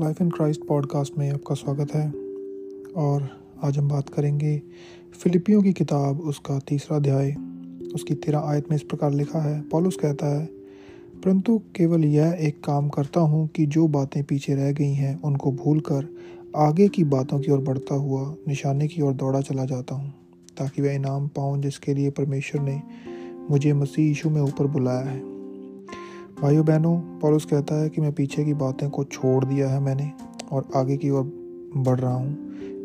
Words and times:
Life 0.00 0.20
in 0.22 0.30
Christ 0.30 0.60
podcast 0.64 1.16
में 1.18 1.30
आपका 1.30 1.54
स्वागत 1.54 1.94
है। 1.94 2.06
और 2.96 3.28
आज 3.64 3.78
हम 3.78 3.88
बात 3.88 4.08
करेंगे 4.08 4.62
फिलिपियों 5.14 5.62
की 5.62 5.72
किताब 5.72 6.20
उसका 6.20 6.58
तीसरा 6.58 6.96
अध्याय। 6.96 7.30
उसकी 7.94 8.14
तेरह 8.14 8.38
आयत 8.38 8.70
में 8.70 8.76
इस 8.76 8.82
प्रकार 8.82 9.12
लिखा 9.12 9.38
है। 9.38 9.60
पॉलुस 9.62 9.96
कहता 9.96 10.26
है, 10.26 10.46
परंतु 11.24 11.58
केवल 11.76 12.04
यह 12.04 12.36
एक 12.40 12.64
काम 12.64 12.88
करता 12.88 13.20
हूँ 13.20 13.46
कि 13.48 13.66
जो 13.66 13.86
बातें 13.88 14.22
पीछे 14.24 14.54
रह 14.54 14.72
गई 14.72 14.92
हैं, 14.92 15.20
उनको 15.22 15.52
भूल 15.52 15.80
कर 15.80 16.08
आगे 16.56 16.88
की 16.88 17.04
बातों 17.04 17.40
की 17.40 17.52
ओर 17.52 17.58
बढ़ता 17.58 17.94
हुआ, 17.94 18.34
निशाने 18.48 18.88
की 18.88 19.02
ओर 19.02 19.12
दौड़ा 19.12 19.40
चला 19.40 19.64
जाता 19.64 19.94
हूँ, 19.94 20.12
ताकि 20.58 20.82
वह 20.82 20.92
इनाम 20.92 21.28
पाऊँ 21.28 21.60
जिसके 21.62 21.94
लिए 21.94 22.10
परमेश्वर 22.10 22.60
ने 22.60 22.80
मुझे 23.50 23.72
मसीह 23.72 24.06
यीशु 24.06 24.30
में 24.30 24.40
ऊपर 24.42 24.66
बुलाया 24.66 25.00
है। 25.00 25.29
भाइयों, 26.42 26.64
बहनों 26.64 26.96
पॉलुस 27.20 27.44
कहता 27.44 27.74
है 27.74 27.88
कि 27.88 28.00
मैं 28.00 28.12
पीछे 28.12 28.44
की 28.44 28.52
बातें 28.54 28.88
को 28.90 29.02
छोड़ 29.04 29.44
दिया 29.44 29.68
है 29.68 29.80
मैंने 29.80 30.10
और 30.52 30.68
आगे 30.76 30.96
की 30.96 31.10
ओर 31.10 31.24
बढ़ 31.76 31.98
रहा 32.00 32.12
हूँ। 32.12 32.32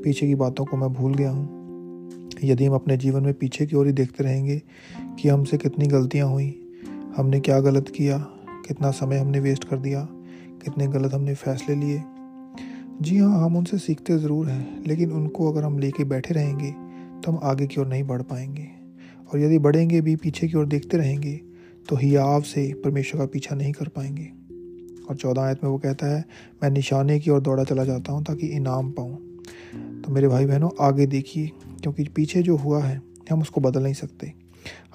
पीछे 0.03 0.27
की 0.27 0.35
बातों 0.35 0.65
को 0.65 0.77
मैं 0.77 0.89
भूल 0.93 1.13
गया 1.13 1.29
हूँ। 1.29 2.29
यदि 2.43 2.65
हम 2.65 2.73
अपने 2.73 2.97
जीवन 2.97 3.23
में 3.23 3.33
पीछे 3.33 3.65
की 3.65 3.75
ओर 3.75 3.85
ही 3.87 3.93
देखते 3.93 4.23
रहेंगे 4.23 4.61
कि 5.19 5.29
हमसे 5.29 5.57
कितनी 5.57 5.87
गलतियाँ 5.87 6.27
हुई, 6.27 6.49
हमने 7.17 7.39
क्या 7.39 7.59
गलत 7.59 7.89
किया, 7.89 8.17
कितना 8.67 8.91
समय 8.91 9.17
हमने 9.17 9.39
वेस्ट 9.39 9.63
कर 9.63 9.77
दिया, 9.77 10.07
कितने 10.65 10.87
गलत 10.87 11.13
हमने 11.13 11.35
फैसले 11.35 11.75
लिए। 11.75 12.03
जी 13.01 13.17
हाँ 13.17 13.43
हम 13.45 13.57
उनसे 13.57 13.77
सीखते 13.77 14.17
ज़रूर 14.17 14.49
हैं, 14.49 14.83
लेकिन 14.87 15.11
उनको 15.11 15.51
अगर 15.51 15.63
हम 15.63 15.79
लेके 15.79 16.03
बैठे 16.03 16.33
रहेंगे 16.33 16.71
तो 17.21 17.31
हम 17.31 17.39
आगे 17.43 17.67
की 17.67 17.81
ओर 17.81 17.87
नहीं 17.87 18.03
बढ़ 18.03 18.21
पाएँगे। 18.21 18.69
और 19.33 19.39
यदि 19.39 19.59
बढ़ेंगे 19.59 20.01
भी, 20.01 20.15
पीछे 20.15 20.47
की 20.47 20.57
ओर 20.57 20.65
देखते 20.65 20.97
रहेंगे 20.97 21.39
तो 21.89 21.95
हियाव 21.95 22.41
से 22.41 22.73
परमेश्वर 22.73 23.21
का 23.21 23.25
पीछा 23.27 23.55
नहीं 23.55 23.73
कर 23.73 23.87
पाएँगे। 23.87 24.31
और 25.09 25.15
चौदह 25.15 25.41
आयत 25.41 25.63
में 25.63 25.71
वो 25.71 25.77
कहता 25.77 26.07
है, 26.07 26.25
मैं 26.63 26.69
निशाने 26.69 27.19
की 27.19 27.31
ओर 27.31 27.41
दौड़ा 27.41 27.63
चला 27.63 27.83
जाता 27.83 28.11
हूँ 28.11 28.23
ताकि 28.23 28.47
इनाम 28.47 28.91
पाऊँ। 28.91 29.17
तो 30.01 30.11
मेरे 30.11 30.27
भाई 30.27 30.45
बहनों 30.45 30.69
आगे 30.81 31.05
देखिए, 31.05 31.51
क्योंकि 31.81 32.03
पीछे 32.03 32.41
जो 32.41 32.55
हुआ 32.55 32.83
है, 32.83 33.01
हम 33.31 33.41
उसको 33.41 33.61
बदल 33.61 33.83
नहीं 33.83 33.93
सकते। 33.93 34.33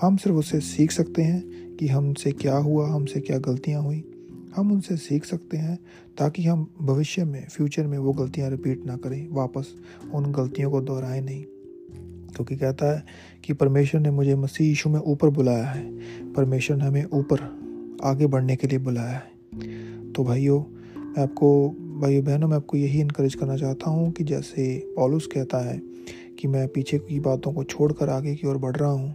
हम 0.00 0.16
सिर्फ़ 0.16 0.38
उससे 0.38 0.60
सीख 0.60 0.92
सकते 0.92 1.22
हैं 1.22 1.76
कि 1.76 1.88
हमसे 1.88 2.32
क्या 2.32 2.56
हुआ, 2.56 2.88
हमसे 2.88 3.20
क्या 3.20 3.38
गलतियाँ 3.38 3.82
हुई। 3.82 4.04
हम 4.56 4.72
उनसे 4.72 4.96
सीख 4.96 5.24
सकते 5.24 5.56
हैं 5.56 5.78
ताकि 6.18 6.44
हम 6.44 6.74
भविष्य 6.82 7.24
में, 7.24 7.48
फ्यूचर 7.48 7.86
में 7.86 7.98
वो 7.98 8.12
गलतियाँ 8.12 8.50
रिपीट 8.50 8.86
ना 8.86 8.96
करें, 8.96 9.28
वापस 9.30 9.74
उन 10.14 10.32
गलतियों 10.32 10.70
को 10.70 10.80
दोहराएँ 10.80 11.20
नहीं। 11.20 11.44
क्योंकि 12.30 12.56
कहता 12.56 12.92
है 12.94 13.04
कि 13.44 13.52
परमेश्वर 13.52 14.00
ने 14.00 14.10
मुझे 14.10 14.34
मसीह 14.34 14.68
यीशु 14.68 14.90
में 14.90 15.00
ऊपर 15.00 15.28
बुलाया 15.28 15.64
है। 15.64 15.82
परमेश्वर 16.32 16.76
ने 16.76 16.84
हमें 16.84 17.04
ऊपर 17.04 17.40
आगे 18.04 18.26
बढ़ने 18.26 18.56
के 18.56 18.66
लिए 18.66 18.78
बुलाया 18.78 19.08
है। 19.08 20.12
तो 20.12 20.24
भाइयों, 20.24 20.60
मैं 20.96 21.22
आपको, 21.22 21.68
भाइयों 22.00 22.24
बहनों, 22.24 22.48
मैं 22.48 22.56
आपको 22.56 22.76
यही 22.76 23.00
इनक्रेज 23.00 23.34
करना 23.34 23.56
चाहता 23.56 23.90
हूँ 23.90 24.10
कि 24.12 24.24
जैसे 24.24 24.92
पॉलुस 24.96 25.26
कहता 25.26 25.58
है 25.70 25.80
कि 26.38 26.48
मैं 26.48 26.66
पीछे 26.68 26.98
की 26.98 27.20
बातों 27.20 27.52
को 27.52 27.64
छोड़कर 27.64 28.08
आगे 28.08 28.34
की 28.34 28.46
ओर 28.46 28.58
बढ़ 28.58 28.76
रहा 28.76 28.90
हूँ 28.90 29.14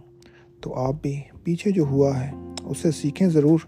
तो 0.62 0.70
आप 0.70 1.00
भी 1.02 1.16
पीछे 1.44 1.72
जो 1.72 1.84
हुआ 1.84 2.14
है 2.14 2.32
उससे 2.66 2.90
सीखें 2.92 3.28
ज़रूर। 3.30 3.66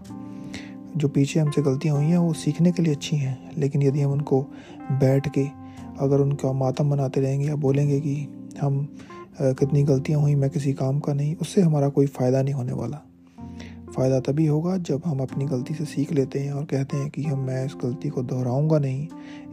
जो 0.97 1.07
पीछे 1.07 1.39
हमसे 1.39 1.61
गलतियाँ 1.61 1.95
हुई 1.95 2.05
हैं, 2.05 2.17
वो 2.17 2.33
सीखने 2.33 2.71
के 2.71 2.83
लिए 2.83 2.93
अच्छी 2.93 3.15
हैं, 3.15 3.51
लेकिन 3.57 3.81
यदि 3.81 4.01
हम 4.01 4.11
उनको 4.11 4.41
बैठ 4.91 5.27
के 5.27 5.45
अगर 5.99 6.19
उनका 6.19 6.51
मातम 6.53 6.89
बनाते 6.89 7.21
रहेंगे 7.21 7.47
या 7.47 7.55
बोलेंगे 7.55 7.99
कि 7.99 8.15
हम 8.61 8.87
कितनी 9.41 9.83
गलतियाँ 9.83 10.21
हुई, 10.21 10.35
मैं 10.35 10.49
किसी 10.49 10.73
काम 10.73 10.99
का 10.99 11.13
नहीं, 11.13 11.35
उससे 11.35 11.61
हमारा 11.61 11.89
कोई 11.89 12.05
फ़ायदा 12.05 12.41
नहीं 12.41 12.53
होने 12.53 12.73
वाला। 12.73 13.01
फ़ायदा 13.95 14.19
तभी 14.19 14.45
होगा 14.45 14.77
जब 14.77 15.01
हम 15.05 15.19
अपनी 15.19 15.45
गलती 15.45 15.73
से 15.73 15.85
सीख 15.85 16.11
लेते 16.11 16.39
हैं 16.39 16.53
और 16.53 16.65
कहते 16.65 16.97
हैं 16.97 17.09
कि 17.09 17.23
हम, 17.23 17.39
मैं 17.39 17.65
इस 17.65 17.75
गलती 17.83 18.09
को 18.09 18.23
दोहराऊँगा 18.23 18.79
नहीं, 18.79 19.07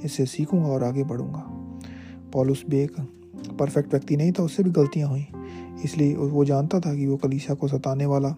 इससे 0.05 0.27
सीखूँगा 0.27 0.69
और 0.69 0.85
आगे 0.85 1.05
बढ़ूँगा। 1.05 1.47
पॉलुस 2.33 2.65
भी 2.71 2.81
एक 2.81 2.93
परफेक्ट 3.59 3.91
व्यक्ति 3.91 4.17
नहीं 4.17 4.33
था, 4.33 4.43
उससे 4.43 4.63
भी 4.63 4.71
गलतियाँ 4.71 5.09
हुई। 5.09 5.27
इसलिए 5.85 6.17
वो 6.17 6.45
जानता 6.45 6.81
था 6.81 6.95
कि 6.95 7.07
वो 7.07 7.17
कलीसिया 7.17 7.55
को 7.55 7.69
सताने 7.69 8.07
वाला 8.07 8.37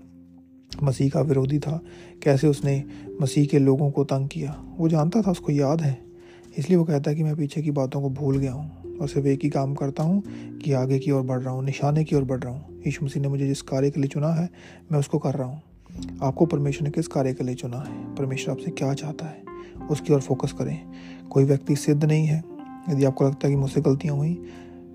मसीह 0.83 1.11
का 1.11 1.21
विरोधी 1.21 1.59
था। 1.59 1.81
कैसे 2.23 2.49
उसने 2.49 2.85
मसीह 3.21 3.47
के 3.47 3.59
लोगों 3.59 3.91
को 3.91 4.05
तंग 4.05 4.29
किया? 4.29 4.65
वो 4.79 4.89
जानता 4.89 5.23
था, 5.23 5.31
उसको 5.31 5.53
याद 5.53 5.81
है। 5.81 6.08
इसलिए 6.57 6.79
वो 6.79 6.85
कहता 6.85 7.11
है 7.11 7.17
कि 7.17 7.23
मैं 7.23 7.37
पीछे 7.37 7.63
की 7.63 7.71
बातों 7.71 8.03
को 8.03 8.11
भूल 8.11 8.39
गया 8.39 8.53
हूँ 8.53 8.99
और 8.99 9.09
सिर्फ़ 9.09 9.29
एक 9.29 9.41
ही 9.43 9.49
काम 9.51 9.75
करता 9.75 10.03
हूँ 10.03 10.23
कि 10.59 10.73
आगे 10.73 10.99
की 10.99 11.11
ओर 11.11 11.23
बढ़ 11.23 11.41
रहा 11.41 11.55
हूँ, 11.55 11.65
निशाने 11.65 12.05
की 12.05 12.17
ओर 12.17 12.25
बढ़ 12.25 12.39
रहा 12.39 12.53
हूँ। 12.53 12.81
यीशु 12.87 13.05
मसीह 13.05 13.23
ने 13.23 13.29
मुझे 13.29 13.47
जिस 13.47 13.63
कार्य 13.63 13.91
के 13.91 14.01
लिए 14.01 14.09
चुना 14.09 14.29
है, 14.29 14.51
मैं 14.93 14.99
उसको 14.99 15.19
कर 15.19 15.35
रहा 15.35 15.49
हूँ। 15.49 15.63
आपको 16.23 16.47
परमेश्वर 16.47 16.85
ने 16.85 16.91
किस 16.91 17.09
कार्य 17.09 17.35
के 17.35 17.45
लिए 17.45 17.55
चुना 17.55 17.79
है? 17.79 18.15
परमेश्वर 18.15 18.55
आपसे 18.55 18.71
क्या 18.71 18.95
चाहता 18.95 19.27
है? 19.27 19.43
उसकी 19.91 20.13
ओर 20.13 20.21
फोकस 20.21 20.53
करें। 20.53 20.81
कोई 21.31 21.45
व्यक्ति 21.45 21.77
सिद्ध 21.77 22.05
नहीं 22.05 22.27
है। 22.27 22.45
यदि 22.91 23.05
आपको 23.05 23.25
लगता 23.25 23.49
है 23.49 23.55
कि 23.55 23.61
मुझसे 23.61 23.81
गलतियाँ 23.81 24.17
हुई 24.17 24.35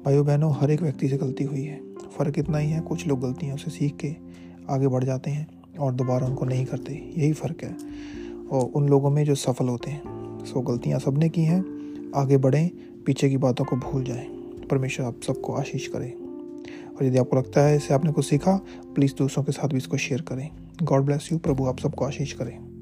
भाइयों 0.05 0.25
बहनों 0.25 0.53
हर 0.55 0.71
एक 0.71 0.81
व्यक्ति 0.81 1.09
से 1.09 1.17
गलती 1.17 1.43
हुई 1.43 1.63
है। 1.63 1.81
फ़र्क 2.17 2.39
इतना 2.39 2.57
ही 2.57 2.69
है, 2.69 2.81
कुछ 2.81 3.07
लोग 3.07 3.21
गलतियों 3.21 3.57
से 3.57 3.71
सीख 3.71 3.95
के 3.95 4.15
आगे 4.69 4.87
बढ़ 4.87 5.03
जाते 5.03 5.31
हैं 5.31 5.47
और 5.79 5.93
दोबारा 5.93 6.27
उनको 6.27 6.45
नहीं 6.45 6.65
करते। 6.65 7.13
यही 7.17 7.33
फ़र्क 7.33 7.63
है। 7.63 7.77
और 8.51 8.65
उन 8.65 8.89
लोगों 8.89 9.09
में 9.09 9.25
जो 9.25 9.35
सफल 9.35 9.67
होते 9.67 9.91
हैं 9.91 10.12
सो 10.45 10.61
गलतियाँ 10.61 10.99
सबने 10.99 11.29
की 11.29 11.41
हैं। 11.41 11.65
आगे 12.15 12.37
बढ़ें, 12.37 12.69
पीछे 13.05 13.29
की 13.29 13.37
बातों 13.37 13.65
को 13.65 13.75
भूल 13.75 14.03
जाएँ। 14.03 14.25
परमेश्वर 14.71 15.05
आप 15.05 15.21
सबको 15.27 15.53
आशीष 15.53 15.87
करें। 15.87 16.13
और 16.95 17.05
यदि 17.05 17.17
आपको 17.17 17.37
लगता 17.37 17.61
है 17.61 17.75
इसे 17.75 17.93
आपने 17.93 18.11
कुछ 18.11 18.25
सीखा 18.25 18.65
प्लीज़ 18.95 19.13
दूसरों 19.17 19.43
के 19.43 19.51
साथ 19.51 19.69
भी 19.69 19.77
इसको 19.77 19.97
शेयर 19.97 20.21
करें। 20.21 20.49
गॉड 20.83 21.01
ब्लेस 21.01 21.29
यू 21.31 21.37
प्रभु 21.37 21.65
आप 21.65 21.79
सबको 21.79 22.05
आशीष 22.05 22.33
करें। 22.33 22.72